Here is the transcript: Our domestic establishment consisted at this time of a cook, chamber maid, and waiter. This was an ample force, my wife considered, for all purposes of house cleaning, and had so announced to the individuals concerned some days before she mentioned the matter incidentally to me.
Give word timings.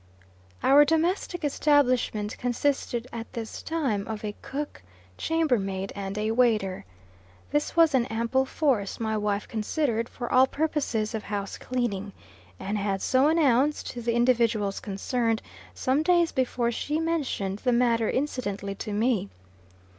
Our 0.63 0.83
domestic 0.83 1.43
establishment 1.45 2.35
consisted 2.39 3.05
at 3.13 3.31
this 3.33 3.61
time 3.61 4.07
of 4.07 4.25
a 4.25 4.33
cook, 4.41 4.81
chamber 5.15 5.59
maid, 5.59 5.93
and 5.95 6.17
waiter. 6.35 6.85
This 7.51 7.75
was 7.75 7.93
an 7.93 8.07
ample 8.07 8.43
force, 8.47 8.99
my 8.99 9.15
wife 9.15 9.47
considered, 9.47 10.09
for 10.09 10.27
all 10.31 10.47
purposes 10.47 11.13
of 11.13 11.25
house 11.25 11.59
cleaning, 11.59 12.13
and 12.59 12.79
had 12.79 13.03
so 13.03 13.27
announced 13.27 13.91
to 13.91 14.01
the 14.01 14.15
individuals 14.15 14.79
concerned 14.79 15.39
some 15.75 16.01
days 16.01 16.31
before 16.31 16.71
she 16.71 16.99
mentioned 16.99 17.59
the 17.59 17.71
matter 17.71 18.09
incidentally 18.09 18.73
to 18.73 18.93
me. 18.93 19.29